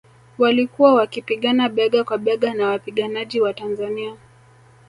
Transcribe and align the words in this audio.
Walikuwa 0.37 0.93
wakipigana 0.93 1.69
bega 1.69 2.03
kwa 2.03 2.17
bega 2.17 2.53
na 2.53 2.67
wapiganaji 2.67 3.41
wa 3.41 3.53
Tanzania 3.53 4.17